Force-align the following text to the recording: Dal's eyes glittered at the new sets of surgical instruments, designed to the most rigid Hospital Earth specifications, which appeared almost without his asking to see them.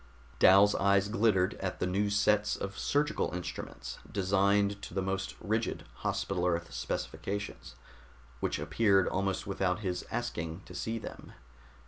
Dal's 0.39 0.73
eyes 0.73 1.07
glittered 1.09 1.53
at 1.59 1.79
the 1.79 1.85
new 1.85 2.09
sets 2.09 2.55
of 2.55 2.75
surgical 2.75 3.31
instruments, 3.35 3.99
designed 4.11 4.81
to 4.81 4.95
the 4.95 5.01
most 5.03 5.35
rigid 5.39 5.83
Hospital 5.97 6.47
Earth 6.47 6.73
specifications, 6.73 7.75
which 8.39 8.57
appeared 8.57 9.07
almost 9.07 9.45
without 9.45 9.81
his 9.81 10.03
asking 10.09 10.63
to 10.65 10.73
see 10.73 10.97
them. 10.97 11.33